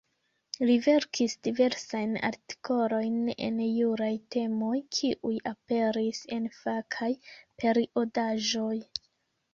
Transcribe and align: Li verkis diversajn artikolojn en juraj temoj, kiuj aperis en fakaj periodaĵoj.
Li 0.67 0.75
verkis 0.85 1.35
diversajn 1.47 2.15
artikolojn 2.29 3.19
en 3.49 3.61
juraj 3.65 4.11
temoj, 4.37 4.79
kiuj 4.99 5.35
aperis 5.53 6.23
en 6.39 6.49
fakaj 6.63 7.11
periodaĵoj. 7.29 8.77